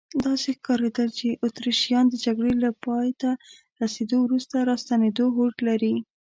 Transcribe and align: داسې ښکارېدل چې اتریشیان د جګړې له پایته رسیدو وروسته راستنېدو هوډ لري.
داسې 0.25 0.49
ښکارېدل 0.57 1.09
چې 1.19 1.27
اتریشیان 1.45 2.05
د 2.09 2.15
جګړې 2.25 2.53
له 2.63 2.69
پایته 2.83 3.29
رسیدو 3.81 4.17
وروسته 4.21 4.55
راستنېدو 4.69 5.25
هوډ 5.35 5.55
لري. 5.67 5.95